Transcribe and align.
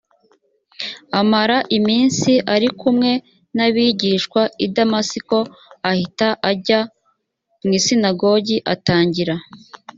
amara 1.19 1.57
iminsi 1.77 2.31
ari 2.53 2.67
kumwe 2.79 3.11
n 3.55 3.57
abigishwa 3.65 4.41
i 4.65 4.67
damasiko 4.75 5.37
ahita 5.89 6.27
ajya 6.51 6.79
mu 7.63 7.71
isinagogi 7.79 8.57
atangira 8.73 9.35